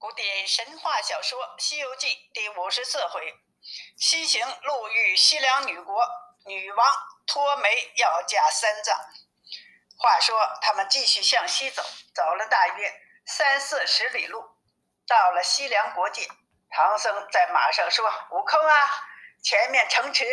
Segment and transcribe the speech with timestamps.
[0.00, 3.34] 古典神话小说《西游记》第五十四回：
[3.98, 6.02] 西行路遇西凉女国，
[6.46, 6.86] 女王
[7.26, 8.98] 托媒要嫁三藏。
[9.98, 11.82] 话说他们继续向西走，
[12.14, 12.90] 走了大约
[13.26, 14.42] 三四十里路，
[15.06, 16.26] 到了西凉国界。
[16.70, 18.90] 唐僧在马上说：“悟空啊，
[19.42, 20.24] 前面城池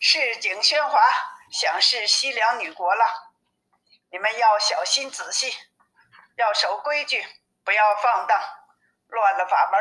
[0.00, 0.98] 市井喧哗，
[1.52, 3.04] 想是西凉女国了。
[4.10, 5.54] 你们要小心仔细，
[6.38, 7.22] 要守规矩，
[7.66, 8.40] 不要放荡。”
[9.14, 9.80] 乱了法门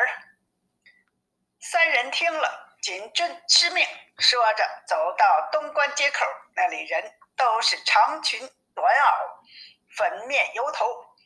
[1.59, 3.87] 三人听了，谨遵师命，
[4.19, 8.39] 说着走到东关街口，那里人都是长裙
[8.75, 10.85] 短袄，粉面油头，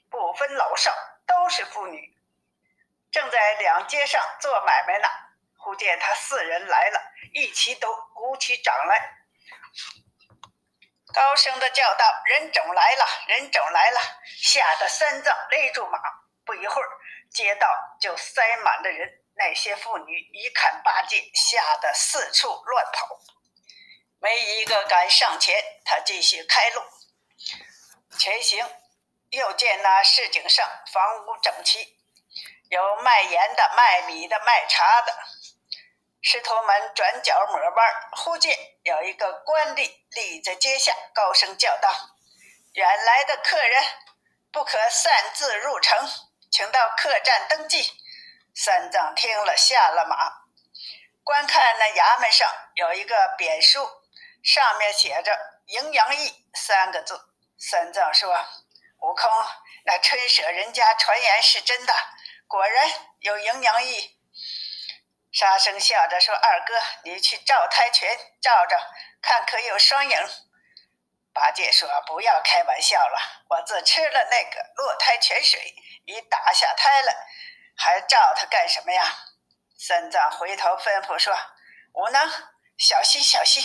[0.09, 0.95] 不分老少，
[1.25, 2.15] 都是妇女，
[3.11, 5.07] 正在两街上做买卖呢。
[5.57, 7.01] 忽见他四人来了，
[7.33, 9.17] 一齐都鼓起掌来，
[11.13, 13.99] 高声的叫道：“人种来了，人种来了！”
[14.37, 15.99] 吓得三藏勒住马，
[16.45, 16.87] 不一会儿。
[17.31, 17.67] 街道
[17.99, 23.19] 就塞满了人，那些妇女一看八戒，吓得四处乱跑，
[24.19, 25.63] 没一个敢上前。
[25.85, 26.81] 他继续开路，
[28.17, 28.67] 前行，
[29.29, 31.97] 又见那市井上房屋整齐，
[32.69, 35.15] 有卖盐的、卖米的、卖茶的。
[36.21, 41.89] 师徒们转角抹弯，忽见有一个官吏立在街下，高声叫道
[42.73, 43.83] ：“远来的客人，
[44.51, 45.97] 不可擅自入城。”
[46.51, 47.91] 请到客栈登记。
[48.55, 50.15] 三藏听了，下了马，
[51.23, 53.87] 观看那衙门上有一个匾书，
[54.43, 55.31] 上面写着
[55.67, 57.19] “营养驿”三个字。
[57.59, 58.33] 三藏说
[59.01, 59.29] ：“悟空，
[59.85, 61.93] 那春舍人家传言是真的，
[62.47, 62.89] 果然
[63.19, 64.17] 有营养驿。”
[65.31, 66.73] 沙僧笑着说：“二哥，
[67.03, 68.75] 你去照胎拳照照，
[69.21, 70.17] 看可有双影。”
[71.31, 75.75] 八戒说：“不要开玩笑了，我自吃了那个落胎泉水。”
[76.07, 77.13] 已打下胎了，
[77.75, 79.03] 还照他干什么呀？
[79.77, 81.37] 三藏回头吩咐说
[81.93, 82.27] ：“无能，
[82.77, 83.63] 小心小心。”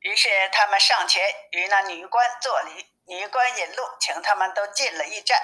[0.00, 5.38] 于是他们上前与那女官作礼，女官引路，请他们都进了驿站。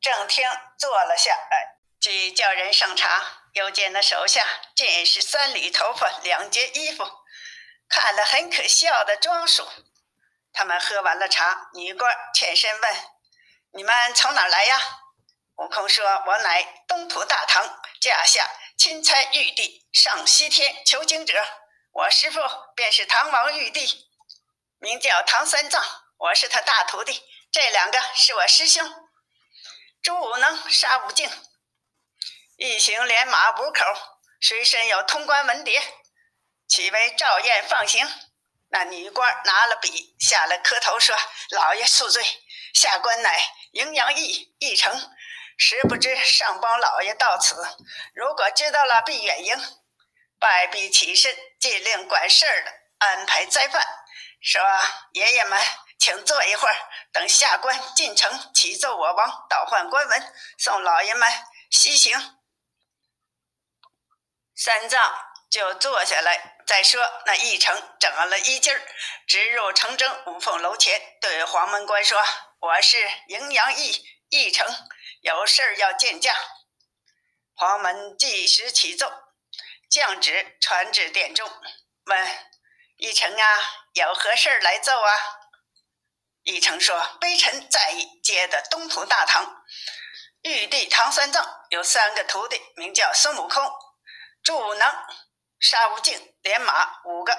[0.00, 3.40] 正厅坐了下来，即叫人上茶。
[3.54, 4.44] 又见那手下
[4.74, 7.04] 尽是三缕头发，两截衣服，
[7.88, 9.68] 看了很可笑的装束。
[10.52, 13.13] 他们喝完了茶，女官欠身问。
[13.76, 14.80] 你们从哪来呀？
[15.56, 21.44] 悟空说：“我乃东土大唐驾下钦差玉帝上西天求经者，
[21.92, 22.40] 我师父
[22.76, 24.08] 便是唐王玉帝，
[24.78, 25.84] 名叫唐三藏，
[26.18, 27.20] 我是他大徒弟。
[27.50, 28.88] 这两个是我师兄，
[30.02, 31.28] 朱武能、沙悟净，
[32.56, 33.84] 一行连马五口，
[34.40, 35.82] 随身有通关文牒，
[36.68, 38.08] 岂为赵燕放行？”
[38.70, 41.16] 那女官拿了笔，下来磕头说
[41.50, 42.24] ：“老爷恕罪，
[42.72, 44.92] 下官乃。”营养义义成，
[45.58, 47.56] 实不知上邦老爷到此，
[48.14, 49.56] 如果知道了，必远迎。
[50.38, 53.82] 拜毕起身，尽令管事儿的安排斋饭，
[54.40, 54.60] 说
[55.14, 55.60] ：“爷爷们，
[55.98, 56.76] 请坐一会儿，
[57.12, 61.28] 等下官进城启奏我王，倒换官文，送老爷们
[61.70, 62.38] 西行。”
[64.54, 65.00] 三藏
[65.54, 68.82] 就坐下来，再说那驿丞整了衣襟儿，
[69.24, 72.20] 直入城中五凤楼前，对黄门官说。
[72.58, 72.96] 我是
[73.28, 74.66] 荥阳驿驿丞，
[75.20, 76.34] 有事儿要见驾。
[77.54, 79.08] 黄门即时启奏，
[79.88, 81.48] 降旨传至殿中，
[82.06, 82.28] 问
[82.96, 83.46] 驿丞啊，
[83.92, 85.12] 有何事儿来奏啊？
[86.42, 87.94] 驿丞说：微臣在
[88.24, 89.62] 接的东土大唐
[90.42, 93.70] 玉帝唐三藏有三个徒弟，名叫孙悟空、
[94.42, 94.92] 朱武能、
[95.64, 97.34] 沙悟净，连马五个，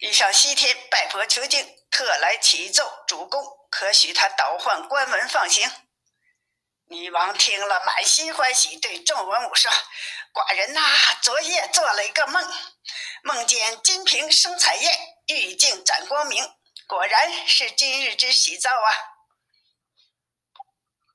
[0.00, 3.40] 已上西天拜佛求经，特来启奏主公。
[3.70, 5.70] 可许他倒换官文放行。
[6.86, 9.70] 女王听了，满心欢喜，对众文武说
[10.34, 10.80] ：“寡人呐，
[11.22, 12.44] 昨夜做了一个梦，
[13.22, 16.44] 梦见金瓶生彩焰，玉镜展光明，
[16.88, 18.90] 果然是今日之喜兆啊！”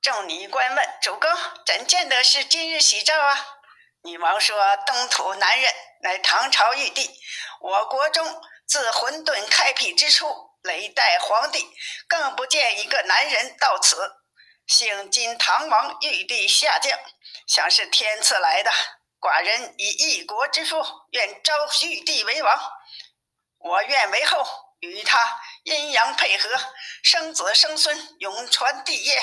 [0.00, 1.30] 众女官问主公
[1.66, 3.46] ：“怎见得是今日喜兆啊？”
[4.04, 4.54] 女王说
[4.86, 7.10] ：“东土男人乃唐朝玉帝，
[7.60, 11.62] 我国中自混沌开辟之初。”雷代皇帝
[12.08, 14.16] 更不见一个男人到此，
[14.66, 16.98] 幸今唐王玉帝下降，
[17.46, 18.70] 想是天赐来的。
[19.20, 21.52] 寡人以一国之父，愿招
[21.82, 22.58] 玉帝为王，
[23.58, 24.42] 我愿为后，
[24.80, 26.48] 与他阴阳配合，
[27.02, 29.22] 生子生孙，永传帝业。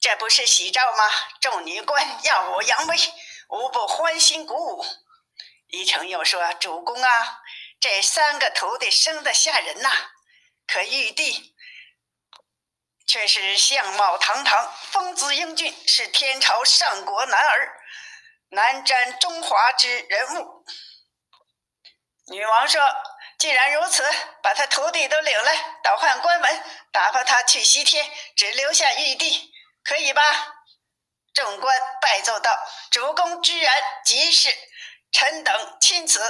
[0.00, 1.04] 这不是喜兆吗？
[1.42, 2.96] 众女官耀武扬威，
[3.50, 4.84] 无不欢欣鼓舞。
[5.66, 7.42] 一成又说：“主公啊，
[7.80, 9.90] 这三个徒弟生得吓人呐。”
[10.66, 11.54] 可玉帝
[13.06, 17.80] 却是相貌堂堂、风姿英俊，是天朝上国男儿，
[18.50, 20.64] 难沾中华之人物。
[22.26, 22.80] 女王说
[23.36, 24.04] ：“既然如此，
[24.42, 30.22] 把他徒弟都领来，倒换关文，打发他去西天，只留下玉帝，可以吧？”
[31.32, 32.58] 众官拜奏道
[32.90, 34.48] ：“主公之然即是，
[35.12, 36.20] 臣等钦此。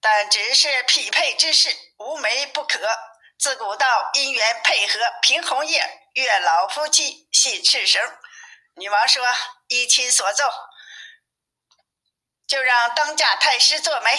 [0.00, 2.78] 但只是匹配之事，无媒不可。
[3.38, 8.02] 自古道姻缘配合，平红叶，月老夫妻系赤绳。”
[8.74, 9.24] 女王说
[9.68, 10.50] ：“依亲所奏，
[12.46, 14.18] 就让当家太师做媒。”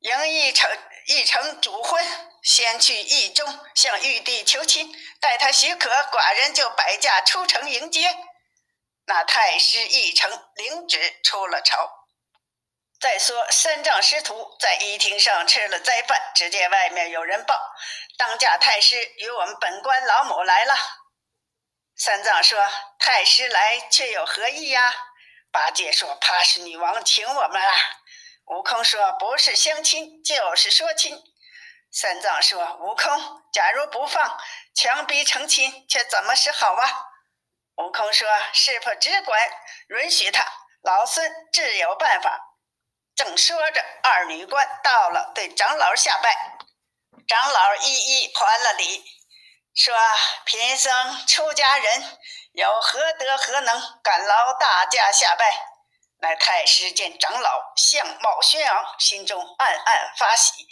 [0.00, 0.70] 迎义成
[1.06, 2.04] 义成主婚，
[2.42, 8.14] 先去义中向玉帝求亲，待他许可，寡人就摆驾出城迎接。
[9.06, 11.90] 那太师一成领旨出了朝。
[13.00, 17.54] 再说三藏师徒在仪厅上吃了斋饭，只见外面有人报，
[18.16, 20.74] 当家太师与我们本官老母来了。
[21.96, 22.66] 三藏说
[22.98, 24.94] ：“太师来，却有何意呀？”
[25.52, 27.72] 八戒说：“怕是女王请我们啦。”
[28.46, 31.22] 悟空说：“不是相亲，就是说亲。”
[31.92, 34.38] 三藏说：“悟空，假如不放，
[34.74, 36.90] 强逼成亲，却怎么是好啊？”
[37.76, 39.40] 悟空说：“师傅只管
[39.88, 40.44] 允许他，
[40.82, 42.56] 老孙自有办法。”
[43.16, 46.56] 正说着，二女官到了，对长老下拜。
[47.26, 49.04] 长老一一还了礼，
[49.74, 49.94] 说
[50.46, 52.18] ：“贫僧出家人，
[52.52, 55.70] 有何德何能，敢劳大驾下拜？”
[56.18, 60.66] 乃太师见长老相貌轩昂，心中暗暗发喜。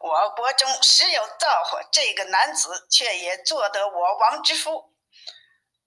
[0.00, 4.91] 我国中时有造化，这个男子却也做得我王之夫。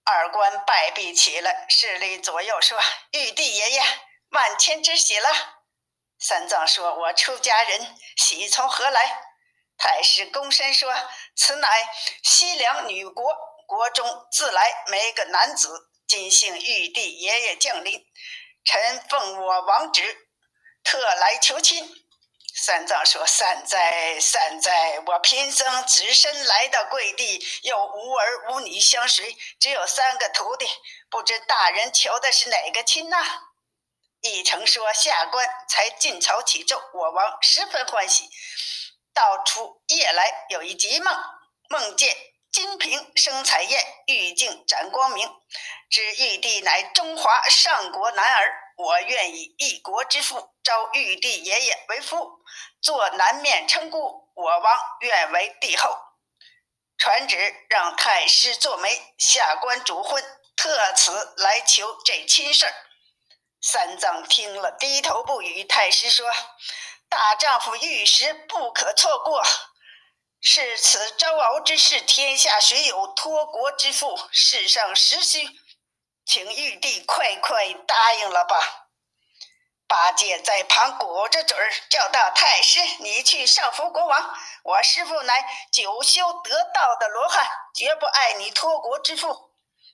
[0.08, 2.78] 二官拜毕起来，侍立左右说
[3.10, 3.82] ：“玉帝爷爷，
[4.30, 5.28] 万千之喜了。”
[6.16, 9.22] 三藏说：“我出家人，喜从何来？”
[9.76, 10.94] 太师躬身说
[11.34, 11.92] ：“此乃
[12.22, 13.34] 西凉女国，
[13.66, 18.06] 国中自来没个男子，今幸玉帝爷爷降临。”
[18.64, 20.28] 臣奉我王旨，
[20.84, 21.84] 特来求亲。
[22.58, 30.66] 三藏说：“善哉善哉，我贫僧只身来到贵地，又无儿无女相随，只有三个徒弟，
[31.10, 33.18] 不知大人求的是哪个亲呐？”
[34.22, 38.28] 一成说：“下官才进朝启奏，我王十分欢喜。
[39.12, 41.14] 到处夜来有一急梦，
[41.68, 42.16] 梦见
[42.50, 45.30] 金瓶生彩焰，玉镜展光明。”
[45.90, 52.40] 知玉帝乃中华上国男儿，我愿以一国之父招玉帝爷爷为夫，
[52.82, 54.30] 做南面称孤。
[54.34, 55.98] 我王愿为帝后。
[56.98, 60.22] 传旨让太师做媒，下官主婚，
[60.56, 62.74] 特此来求这亲事儿。
[63.62, 65.64] 三藏听了，低头不语。
[65.64, 66.30] 太师说
[67.08, 69.42] ：“大丈夫遇时不可错过，
[70.40, 74.18] 是此招敖之事，天下谁有托国之父？
[74.30, 75.48] 世上实需。”
[76.26, 78.88] 请玉帝快快答应了吧！
[79.86, 84.36] 八戒在旁鼓着嘴儿叫道：“太师，你去上服国王。
[84.64, 89.52] 我师父乃九修得道的罗汉，绝不爱你托国之父，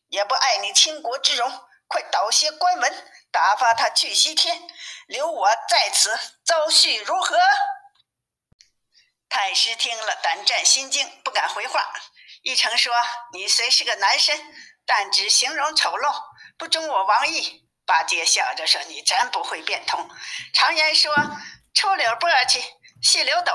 [0.09, 1.69] 也不爱你倾国之荣。
[1.87, 4.67] 快倒些官文，打发他去西天，
[5.09, 7.37] 留我在此遭续，如何？”
[9.29, 11.93] 太师听了，胆战心惊，不敢回话。
[12.41, 12.95] 一成说
[13.35, 14.43] ：“你虽是个男身。”
[14.87, 16.15] 但只形容丑陋，
[16.59, 17.69] 不中我王意。
[17.85, 20.09] 八戒笑着说：“你真不会变通。
[20.55, 21.13] 常言说，
[21.75, 22.63] 出溜簸箕，
[23.03, 23.53] 细溜斗，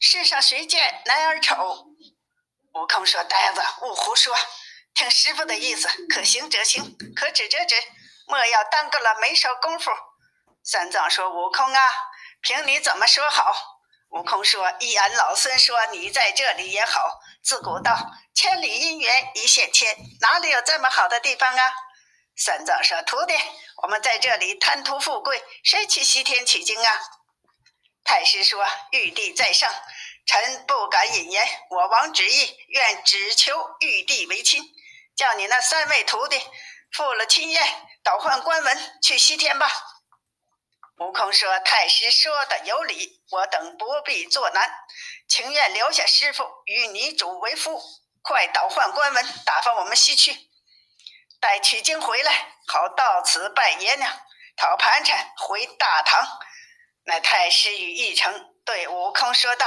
[0.00, 1.86] 世上谁见男儿丑？”
[2.74, 4.36] 悟空说：“呆子，勿胡说，
[4.94, 7.74] 听师傅的意思，可行则行，可止则止，
[8.26, 9.90] 莫要耽搁了没少功夫。”
[10.62, 11.90] 三藏说：“悟空啊，
[12.42, 17.20] 凭你怎么说好？”悟空说：“依俺老孙说，你在这里也好。
[17.42, 17.96] 自古道。”
[18.32, 21.72] 千里姻缘一线牵，哪里有这么好的地方啊？
[22.36, 23.34] 三藏说：“徒弟，
[23.82, 27.00] 我们在这里贪图富贵，谁去西天取经啊？”
[28.02, 29.70] 太师说：“玉帝在上，
[30.24, 31.46] 臣不敢引言。
[31.68, 34.62] 我王旨意，愿只求玉帝为亲。
[35.14, 36.40] 叫你那三位徒弟
[36.92, 37.62] 赴了亲宴，
[38.02, 39.70] 倒换官文去西天吧。”
[40.96, 44.70] 悟空说：“太师说的有理，我等不必作难，
[45.30, 47.80] 情愿留下师傅与你主为夫。”
[48.22, 50.50] 快倒换官文，打发我们西去。
[51.40, 54.12] 待取经回来，好到此拜爷娘，
[54.58, 56.38] 讨盘缠，回大唐。
[57.04, 59.66] 那太师与玉成对悟空说道：“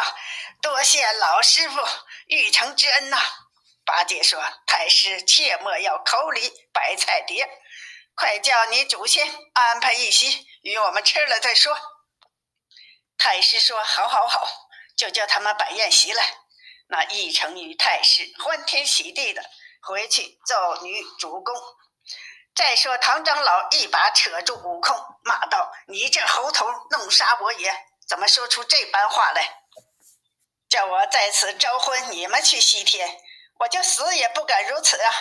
[0.62, 1.82] 多谢老师傅
[2.28, 3.18] 玉成之恩呐。”
[3.84, 7.50] 八戒说：“太师切莫要口里白菜碟，
[8.14, 11.76] 快叫你祖先安排一席，与我们吃了再说。”
[13.18, 14.48] 太师说：“好，好，好，
[14.96, 16.24] 就叫他们摆宴席来。”
[16.88, 19.44] 那一成与太师欢天喜地的
[19.82, 21.56] 回去奏女主公。
[22.54, 27.88] 再说唐长老一把扯住悟空，骂道：“你这猴头，弄杀我也！
[28.08, 29.64] 怎么说出这般话来？
[30.70, 33.20] 叫我在此招婚，你们去西天，
[33.60, 35.12] 我就死也不敢如此啊！”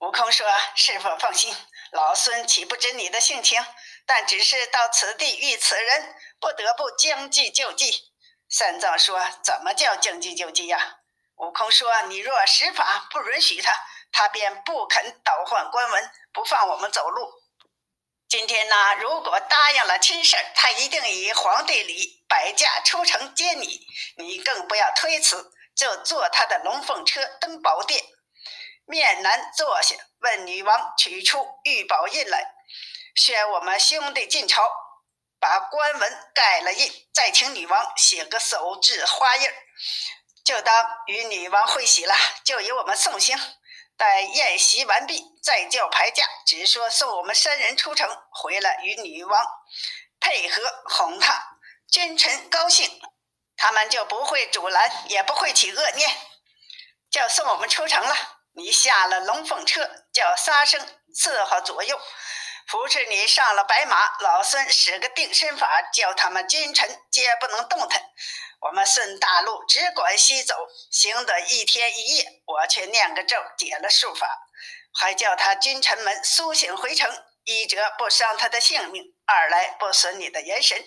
[0.00, 1.54] 悟空说：“师傅放心，
[1.92, 3.64] 老孙岂不知你的性情？
[4.06, 8.12] 但只是到此地遇此人，不得不将计就计。”
[8.58, 10.96] 三藏说：“怎么叫将计就计呀？”
[11.36, 13.70] 悟空说：“你若施法不允许他，
[14.10, 17.30] 他便不肯倒换官文，不放我们走路。
[18.26, 23.86] 今天呢，如果答应了亲事他一定以皇帝礼摆驾出城接你。
[24.16, 28.02] 你更不要推辞，就坐他的龙凤车登宝殿。”
[28.88, 32.54] 面南坐下，问女王取出玉宝印来，
[33.16, 34.66] 宣我们兄弟进朝，
[35.46, 39.48] 把官文盖了印，再请女王写个手制花印
[40.44, 40.74] 就当
[41.06, 42.12] 与女王会喜了。
[42.42, 43.38] 就由我们送行，
[43.96, 49.46] 待宴席完毕，再叫排驾，只说送我们三人出城，回来与女王
[50.18, 51.40] 配合哄她，
[51.88, 53.00] 君臣高兴，
[53.56, 56.10] 他们就不会阻拦，也不会起恶念，
[57.08, 58.16] 就送我们出城了。
[58.56, 60.84] 你下了龙凤车，叫沙僧
[61.14, 62.00] 伺候左右，
[62.66, 64.18] 扶持你上了白马。
[64.20, 68.02] 老孙使个定身法，叫他们君臣皆不能动弹。
[68.60, 70.54] 我们顺大路只管西走，
[70.90, 74.28] 行得一天一夜，我却念个咒解了术法，
[74.92, 77.24] 还叫他君臣们苏醒回城。
[77.44, 80.84] 一则不伤他的性命，二来不损你的元神。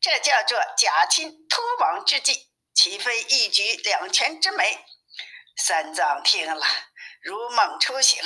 [0.00, 4.84] 这叫做假亲托亡之计，岂非一举两全之美？
[5.56, 6.66] 三藏听了。
[7.22, 8.20] 如梦初醒，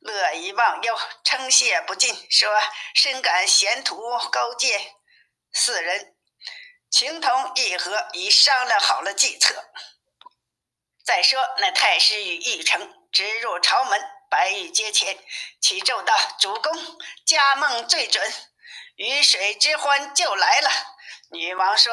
[0.00, 2.48] 乐以忘忧，称谢不尽，说
[2.94, 4.00] 深感贤徒
[4.30, 4.94] 高见。
[5.52, 6.14] 四人
[6.88, 9.54] 情同意合，已商量好了计策。
[11.04, 14.00] 再说那太师与玉成直入朝门，
[14.30, 15.18] 白玉阶前，
[15.60, 16.72] 启奏道：“主公
[17.26, 18.32] 佳梦最准，
[18.96, 20.70] 鱼水之欢就来了。”
[21.32, 21.92] 女王说：“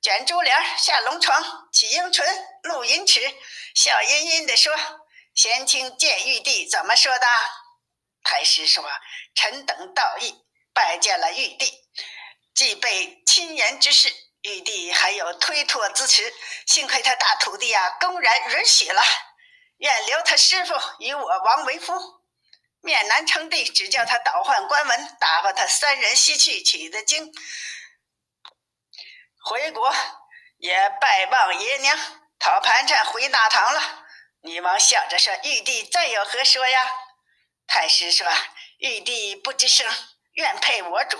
[0.00, 2.26] 卷珠帘下龙床，起樱唇
[2.62, 3.20] 露银齿。”
[3.76, 4.74] 笑吟吟地说。
[5.34, 7.26] 贤卿见玉帝怎么说的？
[8.22, 8.82] 太师说
[9.34, 10.34] ：“臣等道义，
[10.72, 11.84] 拜见了玉帝，
[12.54, 16.32] 既备亲言之事，玉帝还有推脱之词。
[16.66, 19.02] 幸亏他大徒弟呀，公然允许了，
[19.78, 21.92] 愿留他师傅与我王为夫。
[22.80, 27.32] 面南称帝，只叫他倒换官文，打发他三人西去取的经，
[29.42, 29.92] 回国
[30.58, 31.98] 也拜望爷娘，
[32.38, 34.00] 讨盘缠回大唐了。”
[34.44, 36.86] 女王笑着说：“玉帝再有何说呀？”
[37.66, 38.26] 太师说
[38.76, 39.90] ：“玉帝不吱声，
[40.34, 41.18] 愿配我主。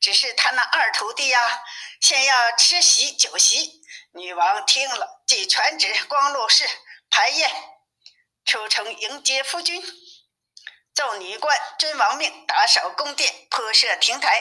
[0.00, 1.64] 只是他那二徒弟呀，
[2.00, 3.82] 先要吃席酒席。”
[4.14, 6.64] 女王听了，即传旨光禄氏
[7.10, 7.50] 排宴，
[8.44, 9.82] 出城迎接夫君。
[10.94, 14.40] 奏女官遵王命，打扫宫殿，铺设亭台。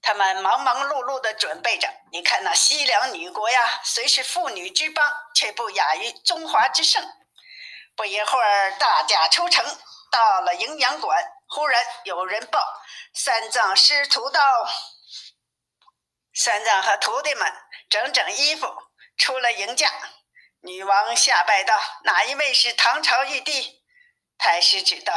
[0.00, 1.92] 他们忙忙碌碌地准备着。
[2.12, 7.04] 你看那西凉女国呀，虽是妇女之邦，却不亚于中华之盛。
[7.98, 9.64] 不一会儿，大驾出城，
[10.08, 11.18] 到了营养馆。
[11.48, 12.64] 忽然有人报：
[13.12, 14.40] 三藏师徒到。
[16.32, 17.52] 三藏和徒弟们
[17.90, 18.72] 整整衣服，
[19.16, 19.90] 出了营驾。
[20.60, 23.82] 女王下拜道：“哪一位是唐朝玉帝？”
[24.38, 25.12] 太师指道：“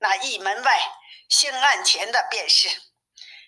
[0.00, 0.92] 那一门外
[1.30, 2.68] 星案前的便是。”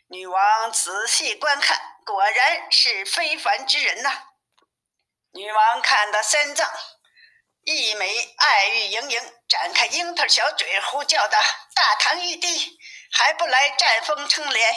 [0.09, 4.29] 女王仔细观看，果然是非凡之人呐。
[5.33, 6.67] 女王看到三藏。
[7.75, 11.39] 一枚爱玉盈盈，展开樱桃小嘴，呼叫道
[11.77, 12.79] ：“大唐玉帝
[13.13, 14.75] 还不来占风称联？”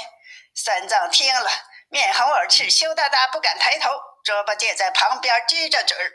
[0.54, 1.50] 三藏听了，
[1.90, 3.90] 面红耳赤，羞答答不敢抬头。
[4.26, 6.12] 猪八戒在旁边撅着嘴儿，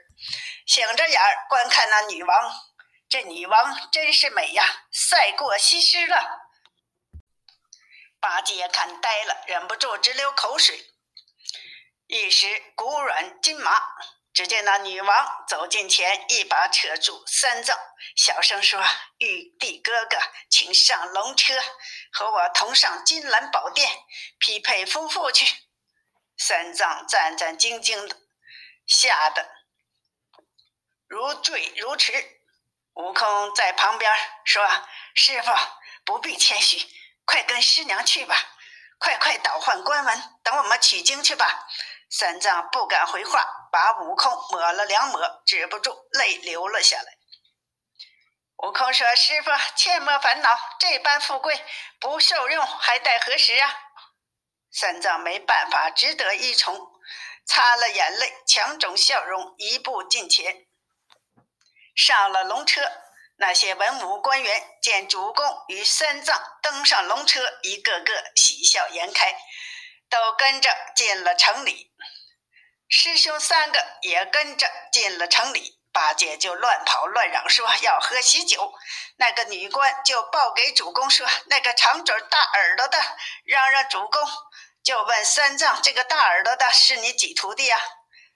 [0.66, 2.52] 醒着眼儿观看那女王。
[3.08, 6.42] 这女王真是美呀，赛过西施了。
[8.20, 10.78] 八戒看呆了，忍不住直流口水，
[12.06, 13.80] 一时骨软筋麻。
[14.36, 17.74] 只见那女王走近前，一把扯住三藏，
[18.14, 18.84] 小声说
[19.16, 20.18] ：“玉帝哥哥，
[20.50, 21.54] 请上龙车，
[22.12, 23.90] 和我同上金銮宝殿，
[24.38, 25.46] 匹配夫妇去。”
[26.36, 28.14] 三藏战战兢兢的，
[28.86, 29.48] 吓得
[31.08, 32.12] 如坠如池。
[32.92, 34.12] 悟空在旁边
[34.44, 34.62] 说
[35.16, 35.50] ：“师傅
[36.04, 36.86] 不必谦虚，
[37.24, 38.36] 快跟师娘去吧，
[38.98, 41.66] 快快倒换官文，等我们取经去吧。”
[42.08, 47.12] 三藏不敢回话，把悟空抹了两抹，止不住泪流了下来。
[48.62, 51.62] 悟空说：“师傅，切莫烦恼，这般富贵
[52.00, 53.74] 不受用，还待何时啊？”
[54.72, 56.74] 三藏没办法，只得依从，
[57.46, 60.66] 擦了眼泪，强种笑容，一步近前，
[61.94, 62.80] 上了龙车。
[63.38, 69.34] 那些文武官员见主公与三藏登上龙车，一个个喜笑颜开，
[70.08, 71.94] 都跟着进了城里。
[72.88, 75.74] 师兄三个也跟着进了城里。
[75.92, 78.74] 八戒就乱跑乱嚷说要喝喜酒，
[79.16, 82.98] 那个女官就报给主公说那个长嘴大耳朵的
[83.44, 84.20] 嚷嚷主公，
[84.82, 87.80] 就问三藏这个大耳朵的是你几徒弟呀？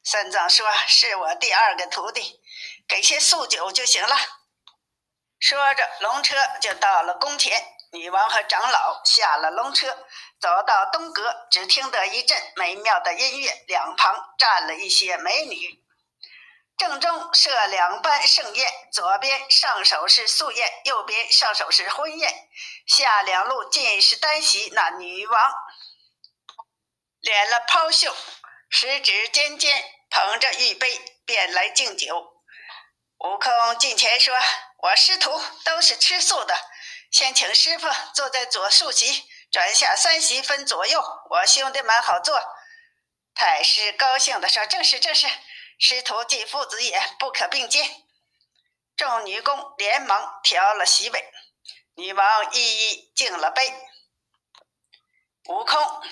[0.02, 2.40] 三藏说是我第二个徒弟，
[2.88, 4.16] 给些素酒就行了。
[5.38, 7.62] 说着，龙车就到了宫前，
[7.92, 9.88] 女王和长老下了龙车，
[10.40, 15.82] 走到东阁，只听得一阵美妙的音乐，两旁站了一些美女。
[16.76, 22.48] 正中设两班盛宴，左边上手是素宴，右边上手是婚宴。
[22.86, 24.70] 下两路尽是单席。
[24.70, 25.52] 那女王
[27.20, 28.14] 敛了抛袖，
[28.70, 32.16] 十指尖尖捧着玉杯，便来敬酒。
[33.18, 34.34] 悟空近前说
[34.78, 36.54] ：“我师徒都是吃素的，
[37.10, 42.40] 先请师傅坐在左竖席，转下三席分左右，我兄弟们好坐。”
[43.34, 45.26] 太师高兴地说：“正是，正是。”
[45.78, 48.04] 师徒即父子也，不可并肩。
[48.96, 51.32] 众女工连忙调了席位，
[51.94, 53.72] 女王一一敬了杯。
[55.46, 56.02] 悟空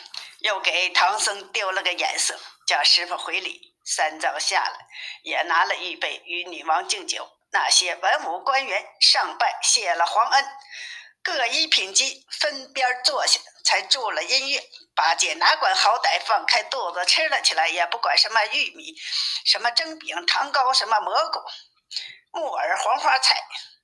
[0.40, 3.76] 又给唐僧丢了个眼色，叫师傅回礼。
[3.84, 4.86] 三藏下来，
[5.22, 7.37] 也拿了一杯与女王敬酒。
[7.50, 10.44] 那些文武官员上拜谢了皇恩，
[11.22, 14.62] 各依品级分边坐下，才住了音乐。
[14.94, 18.94] 八戒哪管好歹，放开肚子吃了起来，也不管什么玉米、
[19.46, 21.40] 什么蒸饼、糖糕、什么蘑菇、
[22.32, 23.36] 木耳、黄花菜、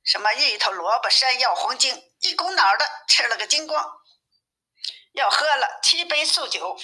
[0.04, 3.82] 什么芋头、萝卜、山药、黄精，一股脑的吃了个精光。
[5.12, 6.76] 又喝了七杯素酒，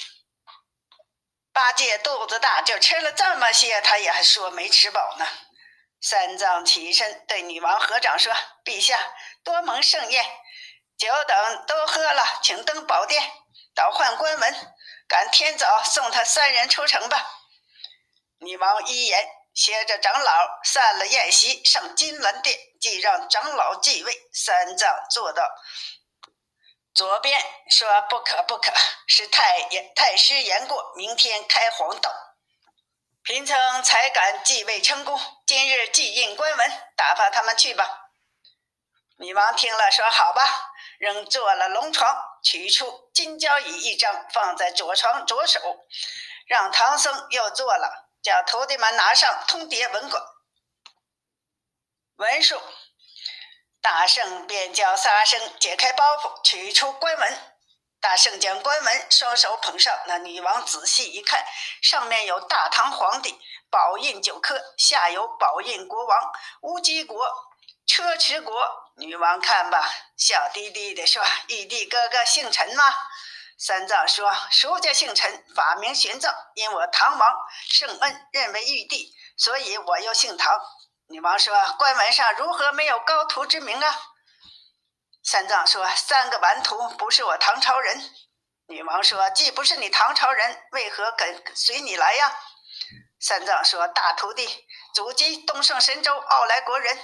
[1.52, 5.26] 八戒肚子大，就吃了这么些，他也还说没吃饱呢。
[6.00, 8.32] 三藏起身对女王合掌说
[8.64, 8.98] ：“陛下
[9.44, 10.24] 多蒙盛宴，
[10.96, 13.22] 酒等都喝了，请登宝殿。”
[13.72, 14.74] 倒换官文，
[15.06, 17.24] 赶天早送他三人出城吧。
[18.38, 24.12] 女王一言，携着长老散了宴席，上金銮殿，即让长老继位。
[24.32, 25.48] 三藏坐到
[26.92, 28.72] 左边，说：“不可，不可，
[29.06, 32.10] 是太爷太师言过，明天开黄道，
[33.22, 35.20] 贫僧才敢继位成功。
[35.46, 38.10] 今日即印官文，打发他们去吧。”
[39.18, 42.26] 女王听了，说：“好吧。”仍坐了龙床。
[42.42, 45.60] 取出金交椅一张，放在左床左手，
[46.46, 50.22] 让唐僧又坐了，叫徒弟们拿上通牒文管。
[52.16, 52.58] 文书，
[53.82, 57.38] 大圣便叫沙僧解开包袱，取出官文。
[58.00, 61.44] 大圣将官文双手捧上，那女王仔细一看，
[61.82, 63.38] 上面有大唐皇帝
[63.70, 66.32] 宝印九颗，下有宝印国王
[66.62, 67.30] 乌鸡国、
[67.86, 68.90] 车迟国。
[68.96, 69.86] 女王看吧，
[70.16, 72.84] 笑滴滴地说：“玉帝哥哥姓陈吗？”
[73.58, 76.34] 三藏说：“俗家姓陈，法名玄奘。
[76.54, 77.34] 因我唐王
[77.68, 80.58] 圣恩，认为玉帝，所以我又姓唐。”
[81.08, 84.00] 女王说：“官文上如何没有高徒之名啊？”
[85.22, 88.10] 三藏说：“三个顽徒不是我唐朝人。”
[88.66, 92.36] 女王说：“既不是你唐朝人，为何跟随你来呀？”
[93.20, 96.98] 三藏说：“大徒弟祖籍东胜神州傲来国人。”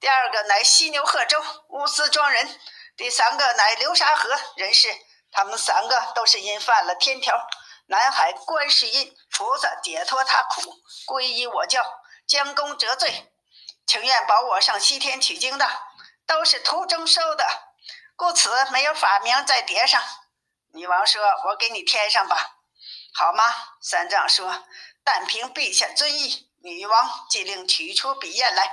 [0.00, 2.60] 第二个乃犀牛贺州乌斯庄人，
[2.96, 4.88] 第三个乃流沙河人士。
[5.30, 7.46] 他们三个都是因犯了天条，
[7.88, 10.74] 南海观世音菩萨解脱他苦，
[11.06, 11.84] 皈依我教，
[12.26, 13.30] 将功折罪，
[13.86, 15.68] 情愿保我上西天取经的，
[16.28, 17.44] 都是途中收的，
[18.14, 20.00] 故此没有法名在碟上。
[20.74, 22.58] 女王说：“我给你添上吧，
[23.14, 23.42] 好吗？”
[23.80, 24.66] 三藏说
[25.02, 28.70] ：“但凭陛下尊意。”女王即令取出笔砚来。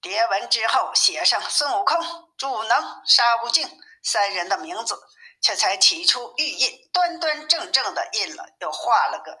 [0.00, 4.98] 叠文之后，写上孙悟空、朱能、沙悟净三人的名字，
[5.40, 9.38] 却才起出玉印，端端正正的印了，又画了个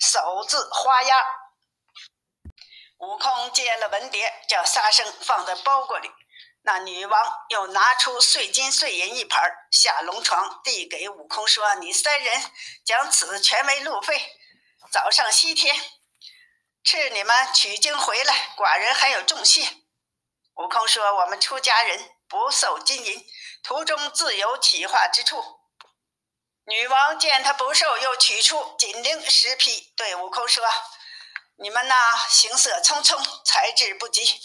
[0.00, 1.16] 手字花押。
[2.98, 6.10] 悟空接了文牒，叫沙僧放在包裹里。
[6.62, 12.52] 那女王又拿出碎金碎银一盘，下龙床递给悟空说：“你三人
[12.84, 14.36] 将此全为路费，
[14.92, 15.74] 早上西天，
[16.84, 19.62] 赐你们取经回来，寡人还有重谢。”
[20.56, 23.26] 悟空说：“我们出家人不受金银，
[23.62, 25.42] 途中自有启化之处。”
[26.66, 30.62] 女王见他不受，又取出锦绫十匹，对悟空说
[31.56, 34.38] ：“你们那，行色匆匆，才智不及，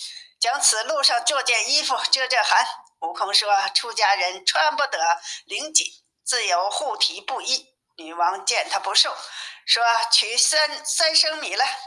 [0.45, 2.63] 将此路上做件衣服遮遮寒。”
[3.01, 5.84] 悟空说：“出家人穿不得绫锦，
[6.23, 9.17] 自有护体布衣。”女王见他不受，
[9.65, 11.79] 说：“取三三升米来，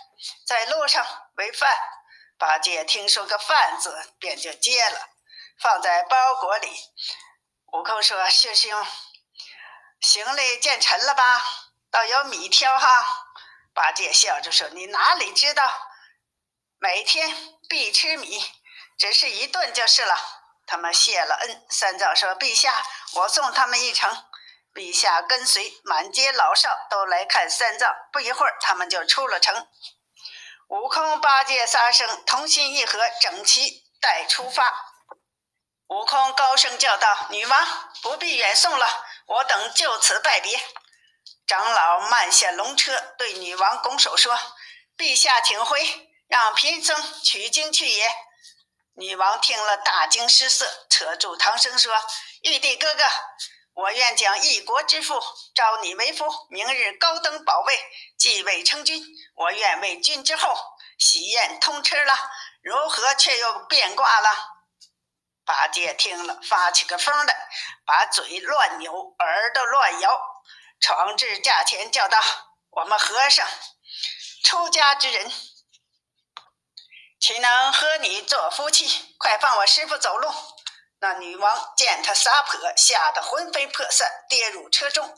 [0.45, 1.73] 在路上为饭。”
[2.37, 5.09] 八戒听说个饭字，便就接了，
[5.61, 6.69] 放在包裹里。
[7.73, 8.85] 悟空说：“师兄，
[10.01, 11.23] 行李见沉了吧？
[11.93, 12.89] 倒有米挑哈。”
[13.73, 15.71] 八戒笑着说：“你哪里知道？
[16.81, 18.43] 每天必吃米，
[18.97, 20.17] 只是一顿就是了。”
[20.67, 21.67] 他们谢了恩。
[21.71, 22.83] 三藏说：“陛下，
[23.15, 24.25] 我送他们一程。”
[24.75, 27.95] 陛下跟随满街老少都来看三藏。
[28.13, 29.67] 不一会儿，他们就出了城。
[30.69, 34.93] 悟空、八戒仨生同心一合，整齐待出发。
[35.89, 37.67] 悟空高声叫道：“女王
[38.03, 40.61] 不必远送了，我等就此拜别。”
[41.49, 44.39] 长老慢下龙车，对女王拱手说
[44.99, 48.09] ：“陛下请回，让贫僧取经去也。”
[48.95, 51.93] 女王听了，大惊失色，扯住唐僧说
[52.43, 53.05] ：“玉帝哥哥，
[53.75, 55.21] 我愿将一国之父
[55.55, 57.81] 招你为夫，明日高登宝位，
[58.19, 59.01] 继位称君。
[59.37, 60.57] 我愿为君之后，
[60.99, 62.17] 喜宴通吃了，
[62.61, 64.55] 如何却又变卦了？”
[65.47, 67.49] 八戒听了，发起个疯来，
[67.87, 70.21] 把嘴乱扭，耳朵乱摇，
[70.81, 72.19] 闯至驾前，叫道
[72.71, 73.49] ：“我们和尚，
[74.45, 75.33] 出家之人，
[77.21, 79.15] 岂能和你做夫妻？
[79.19, 80.33] 快放我师傅走路！”
[81.01, 85.17] 那女王见他撒泼，吓得魂飞魄散，跌入车中。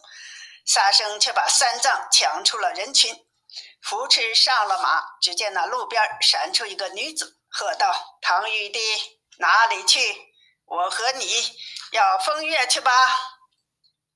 [0.66, 3.16] 沙僧却把三藏抢出了人群，
[3.82, 5.02] 扶持上了马。
[5.20, 8.78] 只见那路边闪出一个女子，喝道：“唐玉帝！”
[9.38, 10.34] 哪里去？
[10.66, 11.58] 我和你
[11.92, 12.92] 要风月去吧！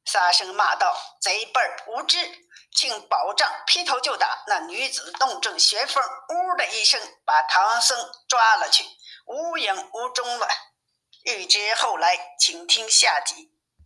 [0.05, 2.19] 沙僧骂道：“贼辈儿无知，
[2.75, 4.45] 请保障！”劈头就打。
[4.49, 7.97] 那女子动正旋风，呜的一声把唐僧
[8.29, 8.85] 抓了去，
[9.27, 10.49] 无影无踪了。
[11.23, 13.54] 欲知后来，请听下集。